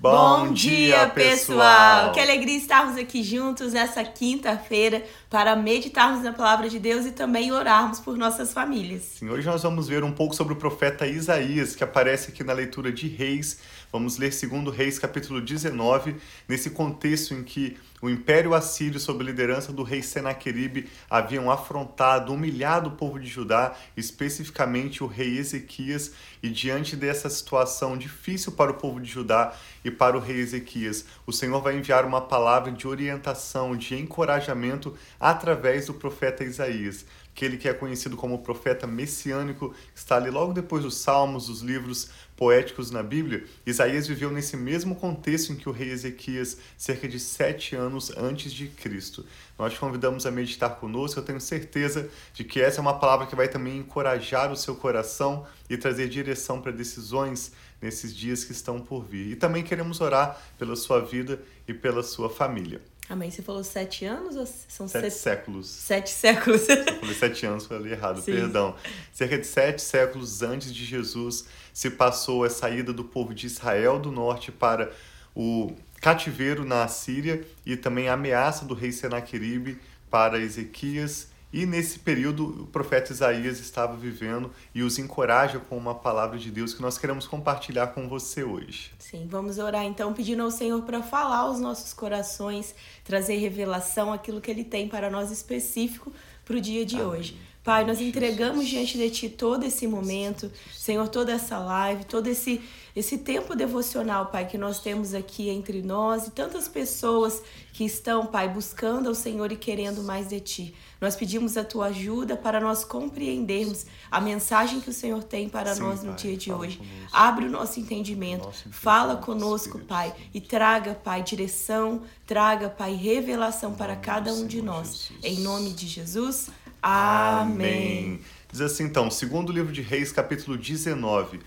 [0.00, 2.12] Bom, dia, pessoal!
[2.12, 7.52] Que alegria estarmos aqui juntos nessa quinta-feira para meditarmos na palavra de Deus e também
[7.52, 9.02] orarmos por nossas famílias.
[9.18, 12.54] Sim, hoje nós vamos ver um pouco sobre o profeta Isaías, que aparece aqui na
[12.54, 13.58] leitura de Reis.
[13.92, 16.14] Vamos ler segundo Reis, capítulo 19,
[16.48, 22.32] nesse contexto em que o Império Assírio, sob a liderança do rei Senaqueribe, haviam afrontado,
[22.32, 28.70] humilhado o povo de Judá, especificamente o rei Ezequias, e diante dessa situação difícil para
[28.70, 29.52] o povo de Judá
[29.84, 34.96] e para o rei Ezequias, o Senhor vai enviar uma palavra de orientação, de encorajamento
[35.18, 37.04] através do profeta Isaías
[37.40, 42.10] aquele que é conhecido como profeta messiânico, está ali logo depois dos Salmos, dos livros
[42.40, 43.44] poéticos na Bíblia.
[43.66, 48.50] Isaías viveu nesse mesmo contexto em que o rei Ezequias, cerca de sete anos antes
[48.50, 49.26] de Cristo.
[49.58, 51.20] Nós te convidamos a meditar conosco.
[51.20, 54.74] Eu tenho certeza de que essa é uma palavra que vai também encorajar o seu
[54.74, 59.32] coração e trazer direção para decisões nesses dias que estão por vir.
[59.32, 62.80] E também queremos orar pela sua vida e pela sua família.
[63.10, 63.28] Amém.
[63.28, 65.14] Você falou sete anos ou são sete, sete...
[65.14, 65.66] séculos?
[65.66, 66.66] Sete séculos.
[66.70, 68.34] Eu falei sete anos, falei errado, Sim.
[68.34, 68.76] perdão.
[69.12, 71.44] Cerca de sete séculos antes de Jesus
[71.74, 74.92] se passou a saída do povo de Israel do norte para
[75.34, 81.98] o cativeiro na Síria e também a ameaça do rei Senaqueribe para Ezequias e nesse
[81.98, 86.82] período o profeta Isaías estava vivendo e os encoraja com uma palavra de Deus que
[86.82, 88.92] nós queremos compartilhar com você hoje.
[88.98, 94.40] Sim, vamos orar então pedindo ao Senhor para falar aos nossos corações, trazer revelação, aquilo
[94.40, 96.12] que Ele tem para nós específico
[96.44, 97.06] para o dia de Amém.
[97.06, 97.49] hoje.
[97.62, 102.62] Pai, nós entregamos diante de Ti todo esse momento, Senhor, toda essa live, todo esse,
[102.96, 107.42] esse tempo devocional, Pai, que nós temos aqui entre nós e tantas pessoas
[107.74, 110.74] que estão, Pai, buscando ao Senhor e querendo mais de Ti.
[110.98, 115.74] Nós pedimos a Tua ajuda para nós compreendermos a mensagem que o Senhor tem para
[115.74, 116.78] Sim, nós no pai, dia de hoje.
[116.78, 117.08] Conosco.
[117.12, 123.74] Abre o nosso entendimento, nosso fala conosco, Pai, e traga, Pai, direção, traga, Pai, revelação
[123.74, 125.12] para cada um de nós.
[125.22, 126.48] Em nome de Jesus.
[126.82, 128.20] Amém.
[128.50, 131.40] Diz assim então, segundo livro de Reis, capítulo 19.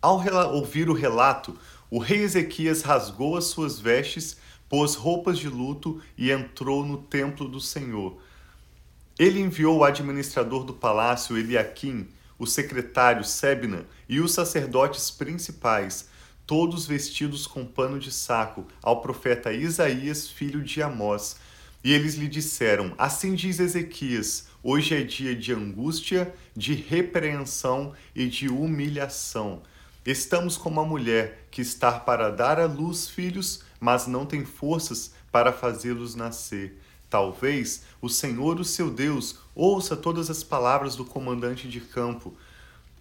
[0.00, 0.22] Ao
[0.54, 1.58] ouvir o relato,
[1.90, 4.36] o rei Ezequias rasgou as suas vestes,
[4.68, 8.16] pôs roupas de luto e entrou no templo do Senhor.
[9.18, 12.06] Ele enviou o administrador do palácio Eliaquim,
[12.38, 16.08] o secretário Sebna e os sacerdotes principais,
[16.46, 21.36] todos vestidos com pano de saco, ao profeta Isaías, filho de Amós,
[21.82, 28.26] e eles lhe disseram: Assim diz Ezequias: Hoje é dia de angústia, de repreensão e
[28.26, 29.62] de humilhação.
[30.04, 35.12] Estamos como a mulher que está para dar à luz filhos, mas não tem forças
[35.30, 36.80] para fazê-los nascer.
[37.10, 42.34] Talvez o Senhor, o seu Deus, ouça todas as palavras do comandante de campo.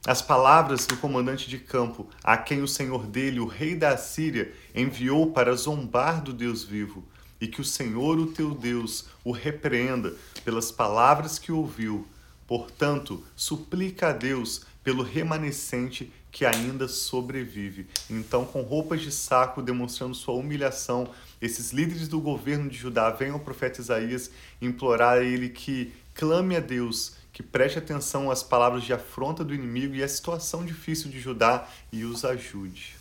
[0.05, 4.53] As palavras do comandante de campo, a quem o senhor dele, o rei da Assíria,
[4.73, 7.03] enviou para zombar do Deus vivo
[7.39, 12.07] e que o Senhor, o teu Deus, o repreenda pelas palavras que ouviu.
[12.47, 17.87] Portanto, suplica a Deus pelo remanescente que ainda sobrevive.
[18.09, 21.09] Então, com roupas de saco, demonstrando sua humilhação,
[21.41, 24.31] esses líderes do governo de Judá vêm ao profeta Isaías
[24.61, 29.53] implorar a ele que clame a Deus, que preste atenção às palavras de afronta do
[29.53, 32.95] inimigo e à situação difícil de Judá e os ajude.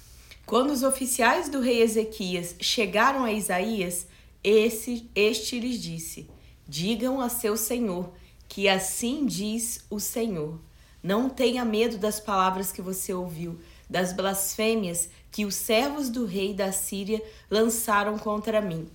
[0.44, 4.06] Quando os oficiais do rei Ezequias chegaram a Isaías,
[4.48, 6.30] esse, este lhes disse:
[6.68, 8.12] Digam a seu senhor
[8.48, 10.58] que assim diz o Senhor.
[11.02, 16.54] Não tenha medo das palavras que você ouviu, das blasfêmias que os servos do rei
[16.54, 18.88] da Síria lançaram contra mim.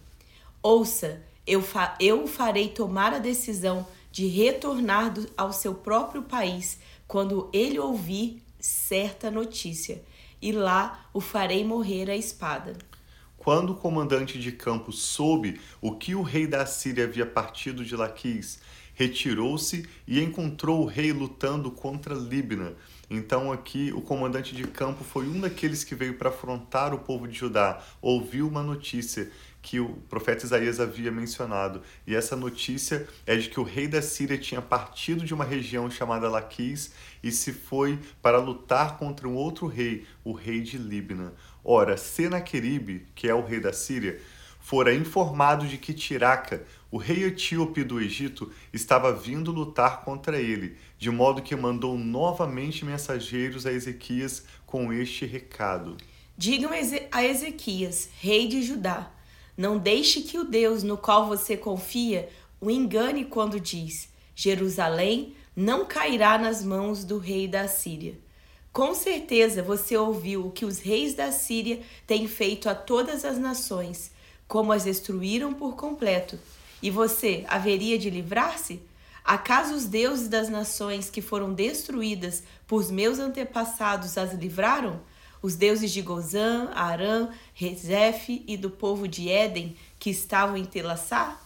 [0.61, 6.79] Ouça, eu, fa eu farei tomar a decisão de retornar do, ao seu próprio país
[7.07, 10.03] quando ele ouvir certa notícia,
[10.41, 12.77] e lá o farei morrer à espada.
[13.43, 17.95] Quando o comandante de campo soube o que o rei da Síria havia partido de
[17.95, 18.59] Laquis,
[18.93, 22.75] retirou-se e encontrou o rei lutando contra Libna.
[23.09, 27.27] Então aqui o comandante de campo foi um daqueles que veio para afrontar o povo
[27.27, 29.31] de Judá, ouviu uma notícia
[29.61, 31.81] que o profeta Isaías havia mencionado.
[32.05, 35.89] E essa notícia é de que o rei da Síria tinha partido de uma região
[35.89, 36.93] chamada Laquis
[37.23, 41.33] e se foi para lutar contra um outro rei, o rei de Libna.
[41.63, 44.19] Ora, Senaqueribe, que é o rei da Síria,
[44.59, 50.75] fora informado de que Tiraca, o rei etíope do Egito, estava vindo lutar contra ele,
[50.97, 55.97] de modo que mandou novamente mensageiros a Ezequias com este recado:
[56.35, 56.71] Digam
[57.11, 59.11] a Ezequias, rei de Judá,
[59.55, 62.27] não deixe que o Deus no qual você confia
[62.59, 68.15] o engane quando diz: Jerusalém não cairá nas mãos do rei da Síria
[68.73, 73.37] Com certeza você ouviu o que os reis da Síria têm feito a todas as
[73.37, 74.11] nações,
[74.47, 76.39] como as destruíram por completo.
[76.81, 78.81] E você haveria de livrar-se?
[79.25, 85.01] Acaso os deuses das nações que foram destruídas por meus antepassados as livraram?
[85.41, 91.41] Os deuses de Gozã, Arã, Rezef e do povo de Éden que estavam em Telassá?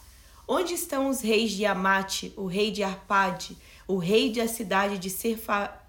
[0.48, 3.58] Onde estão os reis de Amate, o rei de Arpade,
[3.88, 5.10] o rei da cidade de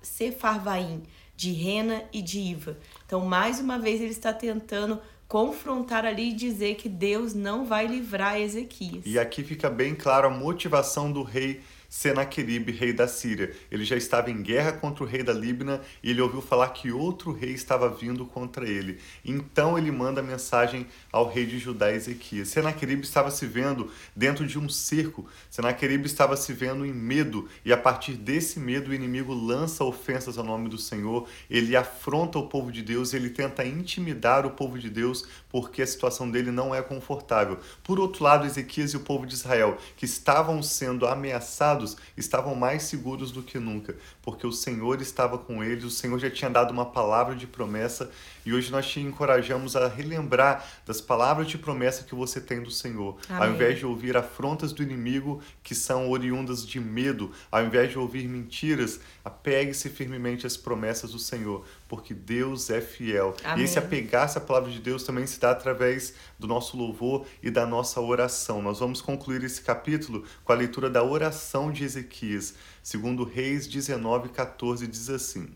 [0.02, 1.02] Sefarvaim,
[1.36, 2.76] de Rena e de Iva.
[3.04, 4.98] Então, mais uma vez, ele está tentando
[5.28, 9.04] confrontar ali e dizer que Deus não vai livrar Ezequias.
[9.04, 13.52] E aqui fica bem claro a motivação do rei Senaqueribe, rei da Síria.
[13.70, 16.90] Ele já estava em guerra contra o rei da Líbana e ele ouviu falar que
[16.90, 18.98] outro rei estava vindo contra ele.
[19.24, 22.48] Então ele manda mensagem ao rei de Judá, Ezequias.
[22.48, 25.26] Senaqueribe estava se vendo dentro de um cerco.
[25.50, 30.38] Senaqueribe estava se vendo em medo e a partir desse medo o inimigo lança ofensas
[30.38, 31.28] ao nome do Senhor.
[31.48, 35.86] Ele afronta o povo de Deus, ele tenta intimidar o povo de Deus porque a
[35.86, 37.58] situação dele não é confortável.
[37.82, 41.75] Por outro lado, Ezequias e o povo de Israel, que estavam sendo ameaçados
[42.16, 46.30] estavam mais seguros do que nunca, porque o Senhor estava com eles, o Senhor já
[46.30, 48.10] tinha dado uma palavra de promessa
[48.46, 52.70] e hoje nós te encorajamos a relembrar das palavras de promessa que você tem do
[52.70, 53.18] Senhor.
[53.28, 53.42] Amém.
[53.42, 57.98] Ao invés de ouvir afrontas do inimigo que são oriundas de medo, ao invés de
[57.98, 63.34] ouvir mentiras, apegue-se firmemente às promessas do Senhor, porque Deus é fiel.
[63.42, 63.62] Amém.
[63.62, 67.50] E esse apegar-se à palavra de Deus também se dá através do nosso louvor e
[67.50, 68.62] da nossa oração.
[68.62, 74.28] Nós vamos concluir esse capítulo com a leitura da oração de Ezequias, segundo Reis 19,
[74.28, 75.48] 14, diz assim.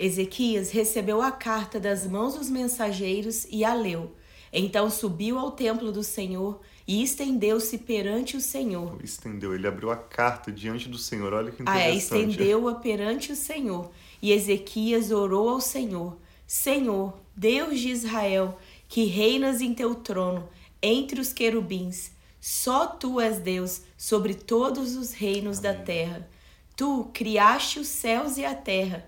[0.00, 4.12] Ezequias recebeu a carta das mãos dos mensageiros e a leu.
[4.50, 6.58] Então subiu ao templo do Senhor
[6.88, 8.98] e estendeu-se perante o Senhor.
[9.04, 11.34] Estendeu, ele abriu a carta diante do Senhor.
[11.34, 11.86] Olha que interessante.
[11.86, 13.90] Ah, é, estendeu-a perante o Senhor.
[14.22, 16.16] E Ezequias orou ao Senhor:
[16.46, 18.58] Senhor, Deus de Israel,
[18.88, 20.48] que reinas em teu trono
[20.82, 25.72] entre os querubins, só tu és Deus sobre todos os reinos Amém.
[25.72, 26.28] da terra.
[26.74, 29.06] Tu criaste os céus e a terra.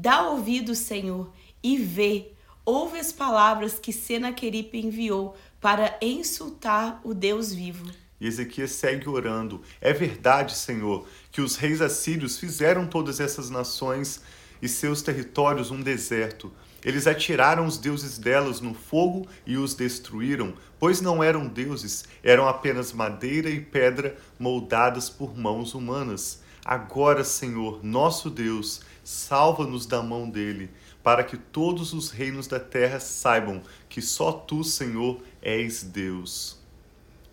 [0.00, 1.28] Dá ouvido, Senhor,
[1.60, 2.30] e vê,
[2.64, 7.90] ouve as palavras que Senaqueripe enviou para insultar o Deus vivo.
[8.20, 9.60] E Ezequias segue orando.
[9.80, 14.22] É verdade, Senhor, que os reis assírios fizeram todas essas nações
[14.62, 16.52] e seus territórios um deserto.
[16.84, 22.46] Eles atiraram os deuses delas no fogo e os destruíram, pois não eram deuses, eram
[22.46, 26.40] apenas madeira e pedra moldadas por mãos humanas.
[26.64, 30.68] Agora, Senhor, nosso Deus, salva-nos da mão dele,
[31.02, 36.58] para que todos os reinos da terra saibam que só tu, Senhor, és Deus.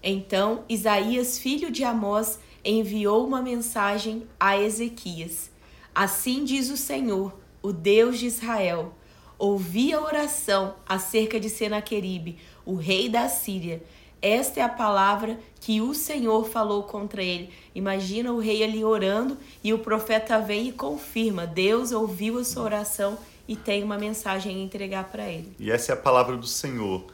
[0.02, 5.52] Então Isaías, filho de Amós, enviou uma mensagem a Ezequias.
[5.94, 8.94] Assim diz o Senhor, o Deus de Israel:
[9.38, 13.84] Ouvi a oração acerca de Senaqueribe, o rei da Síria.
[14.22, 17.50] Esta é a palavra que o Senhor falou contra ele.
[17.74, 22.64] Imagina o rei ali orando e o profeta vem e confirma: Deus ouviu a sua
[22.64, 23.18] oração
[23.48, 25.56] e tem uma mensagem a entregar para ele.
[25.60, 27.06] E essa é a palavra do Senhor.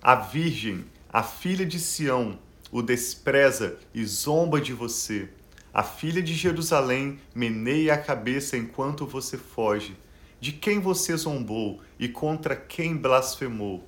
[0.00, 2.38] A virgem, a filha de Sião,
[2.70, 5.28] o despreza e zomba de você.
[5.72, 9.96] A filha de Jerusalém meneia a cabeça enquanto você foge.
[10.40, 13.84] De quem você zombou e contra quem blasfemou?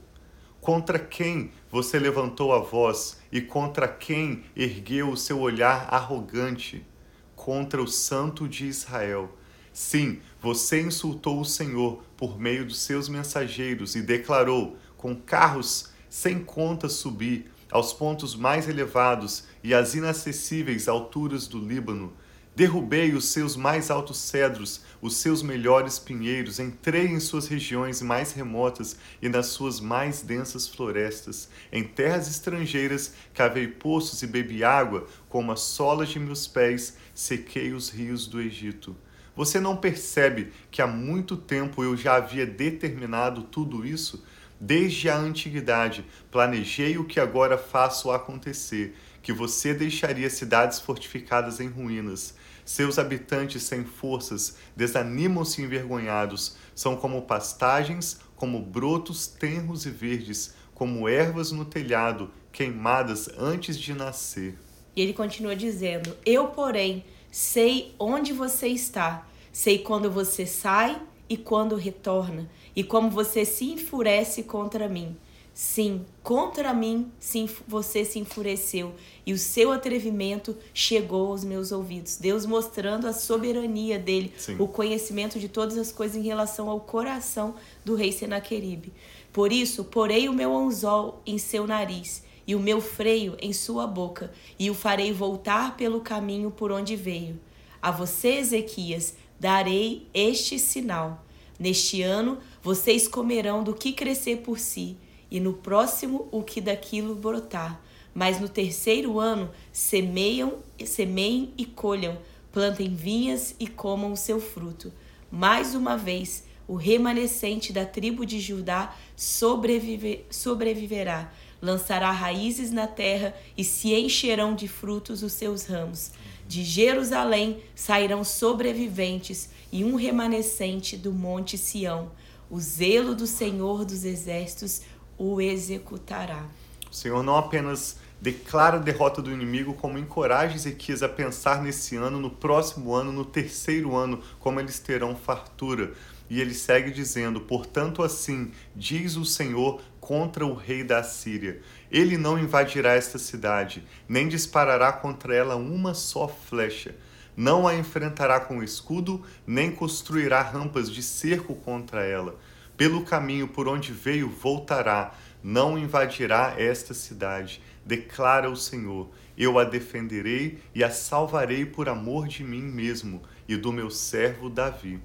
[0.62, 6.86] Contra quem você levantou a voz e contra quem ergueu o seu olhar arrogante?
[7.34, 9.36] Contra o Santo de Israel.
[9.72, 16.38] Sim, você insultou o Senhor por meio dos seus mensageiros e declarou: com carros sem
[16.38, 22.12] conta subi aos pontos mais elevados e às inacessíveis alturas do Líbano.
[22.54, 28.32] Derrubei os seus mais altos cedros, os seus melhores pinheiros, entrei em suas regiões mais
[28.32, 31.48] remotas e nas suas mais densas florestas.
[31.72, 37.72] Em terras estrangeiras cavei poços e bebi água, como as solas de meus pés sequei
[37.72, 38.94] os rios do Egito.
[39.34, 44.22] Você não percebe que há muito tempo eu já havia determinado tudo isso?
[44.60, 51.68] Desde a antiguidade, planejei o que agora faço acontecer, que você deixaria cidades fortificadas em
[51.68, 52.34] ruínas.
[52.64, 61.08] Seus habitantes sem forças desanimam-se envergonhados, são como pastagens, como brotos tenros e verdes, como
[61.08, 64.58] ervas no telhado, queimadas antes de nascer.
[64.94, 71.36] E ele continua dizendo: Eu, porém, sei onde você está, sei quando você sai e
[71.36, 75.16] quando retorna, e como você se enfurece contra mim.
[75.54, 78.94] Sim, contra mim sim, você se enfureceu
[79.26, 82.16] e o seu atrevimento chegou aos meus ouvidos.
[82.16, 84.56] Deus mostrando a soberania dele, sim.
[84.58, 87.54] o conhecimento de todas as coisas em relação ao coração
[87.84, 88.94] do rei Senaqueribe.
[89.30, 93.86] Por isso, porei o meu anzol em seu nariz e o meu freio em sua
[93.86, 97.38] boca, e o farei voltar pelo caminho por onde veio.
[97.80, 101.24] A você, Ezequias, darei este sinal.
[101.58, 104.96] Neste ano vocês comerão do que crescer por si
[105.32, 107.80] e no próximo o que daquilo brotar.
[108.14, 112.18] Mas no terceiro ano semeiam, semeiem e colham,
[112.52, 114.92] plantem vinhas e comam o seu fruto.
[115.30, 123.34] Mais uma vez, o remanescente da tribo de Judá sobrevive, sobreviverá, lançará raízes na terra
[123.56, 126.10] e se encherão de frutos os seus ramos.
[126.46, 132.10] De Jerusalém sairão sobreviventes e um remanescente do monte Sião.
[132.50, 134.82] O zelo do Senhor dos exércitos
[135.18, 136.44] o executará.
[136.90, 141.96] O Senhor não apenas declara a derrota do inimigo, como encoraja Ezequias a pensar nesse
[141.96, 145.92] ano, no próximo ano, no terceiro ano, como eles terão fartura.
[146.30, 152.16] E ele segue dizendo: Portanto, assim diz o Senhor contra o rei da Síria: Ele
[152.16, 156.94] não invadirá esta cidade, nem disparará contra ela uma só flecha.
[157.36, 162.38] Não a enfrentará com escudo, nem construirá rampas de cerco contra ela
[162.82, 169.08] pelo caminho por onde veio voltará, não invadirá esta cidade, declara o Senhor.
[169.38, 174.50] Eu a defenderei e a salvarei por amor de mim mesmo e do meu servo
[174.50, 175.00] Davi.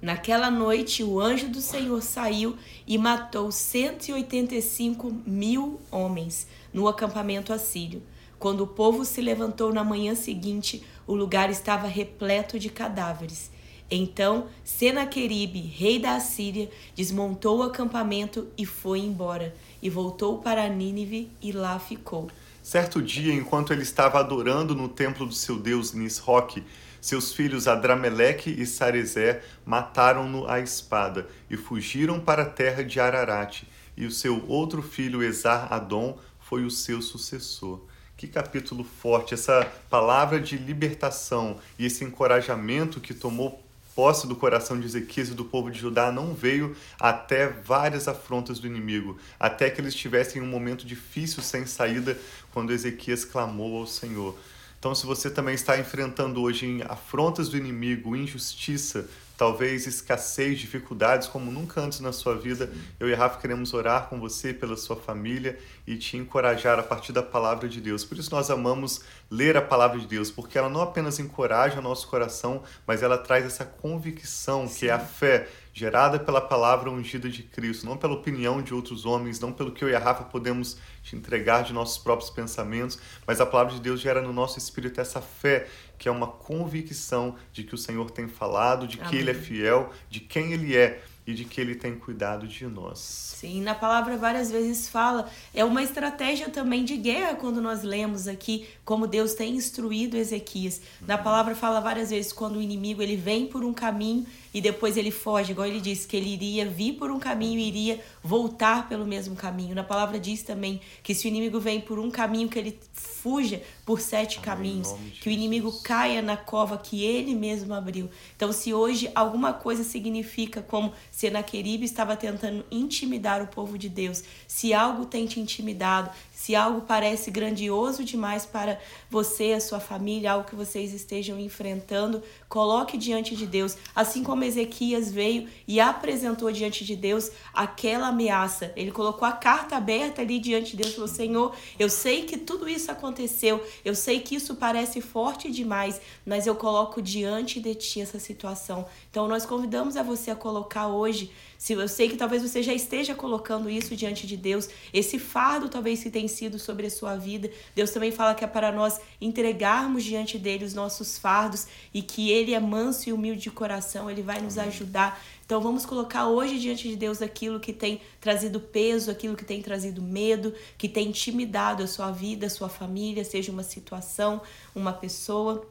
[0.00, 8.02] Naquela noite, o anjo do Senhor saiu e matou 185 mil homens no acampamento assírio.
[8.36, 13.52] Quando o povo se levantou na manhã seguinte, o lugar estava repleto de cadáveres.
[13.94, 21.30] Então Senaqueribe, rei da Assíria, desmontou o acampamento e foi embora, e voltou para Nínive
[21.42, 22.30] e lá ficou.
[22.62, 26.64] Certo dia, enquanto ele estava adorando no templo do seu deus Nisroque,
[27.02, 33.64] seus filhos Adrameleque e Sarezer mataram-no à espada e fugiram para a terra de Ararat,
[33.94, 37.82] e o seu outro filho Esar-Adom foi o seu sucessor.
[38.16, 43.60] Que capítulo forte, essa palavra de libertação e esse encorajamento que tomou
[43.94, 48.58] posse do coração de Ezequias e do povo de Judá não veio até várias afrontas
[48.58, 52.18] do inimigo, até que eles estivessem em um momento difícil sem saída,
[52.52, 54.36] quando Ezequias clamou ao Senhor.
[54.78, 61.50] Então, se você também está enfrentando hoje afrontas do inimigo, injustiça, talvez escassez, dificuldades como
[61.50, 62.68] nunca antes na sua vida,
[62.98, 67.12] eu e Rafa queremos orar com você, pela sua família e te encorajar a partir
[67.12, 68.04] da palavra de Deus.
[68.04, 71.82] Por isso nós amamos ler a palavra de Deus, porque ela não apenas encoraja o
[71.82, 74.78] nosso coração, mas ela traz essa convicção Sim.
[74.78, 79.06] que é a fé gerada pela palavra ungida de Cristo, não pela opinião de outros
[79.06, 82.98] homens, não pelo que eu e a Rafa podemos te entregar de nossos próprios pensamentos,
[83.26, 87.34] mas a palavra de Deus gera no nosso espírito essa fé, que é uma convicção
[87.54, 89.20] de que o Senhor tem falado, de que Amém.
[89.20, 92.98] Ele é fiel, de quem Ele é e de que ele tem cuidado de nós.
[92.98, 98.26] Sim, na palavra várias vezes fala, é uma estratégia também de guerra quando nós lemos
[98.26, 100.80] aqui como Deus tem instruído Ezequias.
[101.06, 101.22] Na uhum.
[101.22, 105.10] palavra fala várias vezes quando o inimigo ele vem por um caminho e depois ele
[105.10, 109.06] foge, igual ele disse que ele iria vir por um caminho e iria voltar pelo
[109.06, 109.74] mesmo caminho.
[109.74, 113.62] Na palavra diz também que se o inimigo vem por um caminho que ele fuja
[113.84, 118.10] por sete Amém, caminhos, que o inimigo caia na cova que ele mesmo abriu.
[118.36, 124.22] Então, se hoje alguma coisa significa como Senaqueribe estava tentando intimidar o povo de Deus,
[124.46, 126.10] se algo tem te intimidado,
[126.42, 132.20] se algo parece grandioso demais para você, a sua família, algo que vocês estejam enfrentando,
[132.48, 133.76] coloque diante de Deus.
[133.94, 138.72] Assim como Ezequias veio e apresentou diante de Deus aquela ameaça.
[138.74, 142.36] Ele colocou a carta aberta ali diante de Deus e falou: Senhor, eu sei que
[142.36, 147.72] tudo isso aconteceu, eu sei que isso parece forte demais, mas eu coloco diante de
[147.76, 148.84] ti essa situação.
[149.08, 151.30] Então nós convidamos a você a colocar hoje
[151.62, 155.68] se eu sei que talvez você já esteja colocando isso diante de Deus, esse fardo
[155.68, 159.00] talvez que tem sido sobre a sua vida, Deus também fala que é para nós
[159.20, 164.10] entregarmos diante dele os nossos fardos e que ele é manso e humilde de coração,
[164.10, 165.22] ele vai nos ajudar.
[165.44, 169.60] Então vamos colocar hoje diante de Deus aquilo que tem trazido peso, aquilo que tem
[169.60, 174.40] trazido medo, que tem intimidado a sua vida, a sua família, seja uma situação,
[174.74, 175.66] uma pessoa.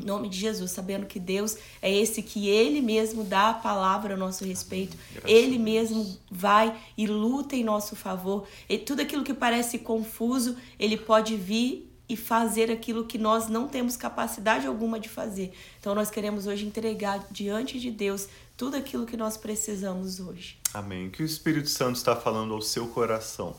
[0.00, 4.14] Em nome de Jesus, sabendo que Deus é esse que Ele mesmo dá a palavra
[4.14, 8.46] a nosso respeito, Graças Ele mesmo vai e luta em nosso favor.
[8.68, 13.66] E tudo aquilo que parece confuso, Ele pode vir e fazer aquilo que nós não
[13.66, 15.52] temos capacidade alguma de fazer.
[15.80, 20.58] Então nós queremos hoje entregar diante de Deus tudo aquilo que nós precisamos hoje.
[20.72, 21.10] Amém.
[21.10, 23.56] Que o Espírito Santo está falando ao seu coração.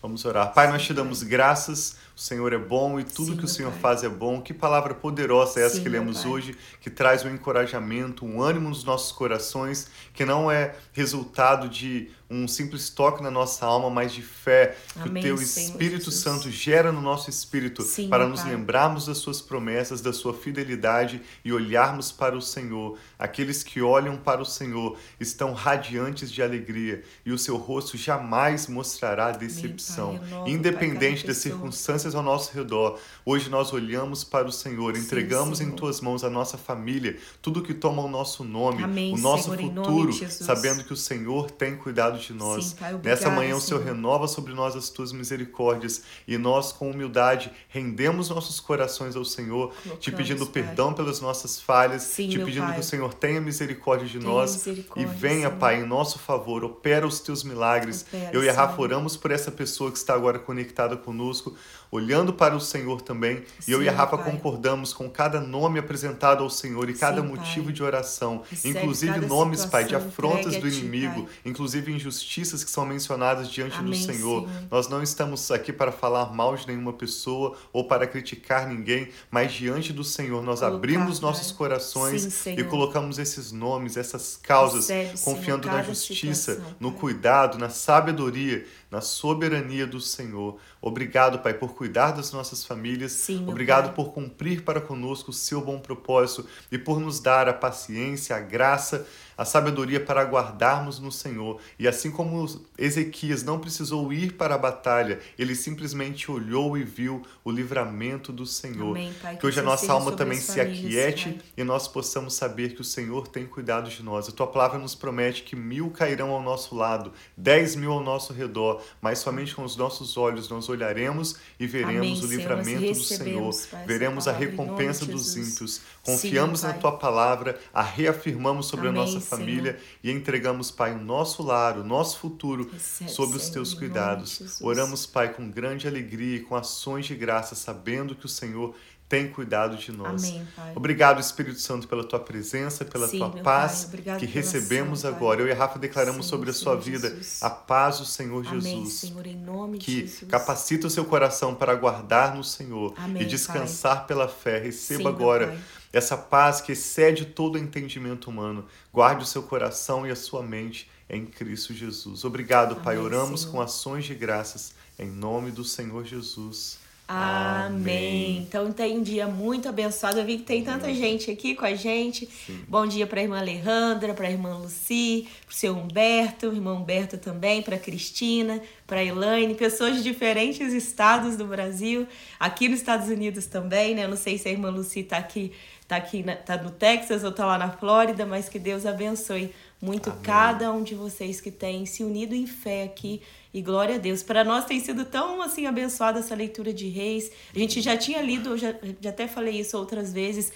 [0.00, 0.52] Vamos orar.
[0.52, 3.70] Pai, nós te damos graças o Senhor é bom e tudo Sim, que o Senhor
[3.72, 3.80] pai.
[3.80, 4.40] faz é bom.
[4.40, 8.70] Que palavra poderosa é essa Sim, que lemos hoje, que traz um encorajamento, um ânimo
[8.70, 14.12] nos nossos corações, que não é resultado de um simples toque na nossa alma, mas
[14.12, 18.40] de fé Amém, que o teu Espírito Santo gera no nosso espírito Sim, para nos
[18.40, 18.50] pai.
[18.50, 22.98] lembrarmos das suas promessas, da sua fidelidade e olharmos para o Senhor.
[23.18, 28.66] Aqueles que olham para o Senhor estão radiantes de alegria e o seu rosto jamais
[28.66, 32.98] mostrará decepção, Amém, Independente das circunstâncias circunstâncias ao nosso redor.
[33.24, 37.62] Hoje nós olhamos para o Senhor, entregamos sim, em tuas mãos a nossa família, tudo
[37.62, 41.76] que toma o nosso nome, Amém, o nosso Senhor, futuro, sabendo que o Senhor tem
[41.76, 42.66] cuidado de nós.
[42.66, 46.72] Sim, pai, obrigado, Nessa manhã o Senhor renova sobre nós as tuas misericórdias e nós
[46.72, 50.62] com humildade rendemos nossos corações ao Senhor, Colocamos, te pedindo pai.
[50.62, 52.74] perdão pelas nossas falhas, sim, te pedindo pai.
[52.74, 55.50] que o Senhor tenha misericórdia de tenha nós e venha.
[55.56, 58.02] Pai, em nosso favor, opera os teus milagres.
[58.02, 61.56] Opera, Eu e a Rafa oramos por essa pessoa que está agora conectada conosco
[61.96, 63.42] olhando para o Senhor também.
[63.58, 64.30] Sim, e eu e a Rafa pai.
[64.30, 67.72] concordamos com cada nome apresentado ao Senhor e cada Sim, motivo pai.
[67.72, 73.50] de oração, Recebe inclusive nomes, Pai, de afrontas do inimigo, inclusive injustiças que são mencionadas
[73.50, 74.16] diante Amém, do Senhor.
[74.16, 74.48] Senhor.
[74.70, 79.52] Nós não estamos aqui para falar mal de nenhuma pessoa ou para criticar ninguém, mas
[79.52, 84.88] diante do Senhor nós Colocar, abrimos nossos corações Sim, e colocamos esses nomes, essas causas,
[84.88, 90.56] Recebe, confiando Senhor, na justiça, situação, no cuidado, na sabedoria na soberania do Senhor.
[90.80, 93.12] Obrigado, Pai, por cuidar das nossas famílias.
[93.12, 97.54] Sim, Obrigado por cumprir para conosco o seu bom propósito e por nos dar a
[97.54, 101.60] paciência, a graça a sabedoria para aguardarmos no Senhor.
[101.78, 102.46] E assim como
[102.78, 108.46] Ezequias não precisou ir para a batalha, ele simplesmente olhou e viu o livramento do
[108.46, 108.96] Senhor.
[108.96, 111.42] Amém, pai, que, que hoje a nossa alma também se aquiete pai.
[111.56, 114.28] e nós possamos saber que o Senhor tem cuidado de nós.
[114.28, 118.32] A tua palavra nos promete que mil cairão ao nosso lado, dez mil ao nosso
[118.32, 123.04] redor, mas somente com os nossos olhos nós olharemos e veremos Amém, o livramento do
[123.04, 125.80] Senhor, pai, veremos a recompensa dos ímpios.
[126.02, 129.98] Confiamos Sim, na tua palavra, a reafirmamos sobre Amém, a nossa família Senhor.
[130.02, 134.60] e entregamos, Pai, o nosso lar, o nosso futuro Recebe, sob os teus cuidados.
[134.60, 138.74] Oramos, Pai, com grande alegria e com ações de graça, sabendo que o Senhor
[139.08, 140.24] tem cuidado de nós.
[140.24, 140.72] Amém, Pai.
[140.74, 143.88] Obrigado, Espírito Santo, pela tua presença, pela Sim, tua paz
[144.18, 145.40] que recebemos agora.
[145.40, 147.42] Eu e a Rafa declaramos Sim, sobre a sua Senhor vida Jesus.
[147.42, 148.94] a paz do Senhor Amém, Jesus.
[148.94, 150.30] Senhor, em nome que de Jesus.
[150.30, 154.06] capacita o seu coração para guardar no Senhor Amém, e descansar Pai.
[154.08, 154.58] pela fé.
[154.58, 155.56] Receba agora
[155.92, 158.66] essa paz que excede todo entendimento humano.
[158.92, 162.24] Guarde o seu coração e a sua mente em Cristo Jesus.
[162.24, 162.98] Obrigado, Pai.
[162.98, 163.52] Oramos Senhor.
[163.52, 166.78] com ações de graças em nome do Senhor Jesus.
[167.08, 168.38] Amém.
[168.38, 170.18] Então tem um dia muito abençoado.
[170.18, 172.26] Eu vi que tem tanta gente aqui com a gente.
[172.26, 172.64] Sim.
[172.66, 176.82] Bom dia para a irmã Alejandra, para a irmã Luci, para o seu Humberto, irmão
[176.82, 182.08] Humberto também, para Cristina, para Elaine, pessoas de diferentes estados do Brasil,
[182.40, 184.04] aqui nos Estados Unidos também, né?
[184.04, 185.52] Eu não sei se a irmã Luci está aqui,
[185.86, 189.54] tá aqui na, tá no Texas ou está lá na Flórida, mas que Deus abençoe
[189.80, 190.22] muito Amém.
[190.22, 193.20] cada um de vocês que tem se unido em fé aqui
[193.52, 194.22] e glória a Deus.
[194.22, 197.30] Para nós tem sido tão assim abençoada essa leitura de Reis.
[197.54, 200.52] A gente já tinha lido, já, já até falei isso outras vezes,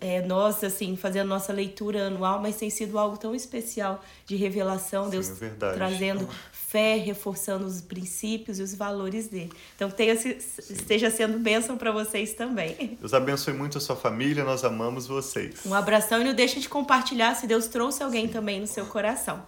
[0.00, 5.04] é, nós assim fazendo nossa leitura anual, mas tem sido algo tão especial de revelação,
[5.04, 9.52] Sim, Deus é trazendo fé, reforçando os princípios e os valores dele.
[9.74, 12.98] Então tenha, esteja sendo bênção para vocês também.
[13.00, 15.64] Deus abençoe muito a sua família, nós amamos vocês.
[15.64, 18.32] Um abração e não deixe de compartilhar se Deus trouxe alguém Sim.
[18.32, 19.46] também no seu coração.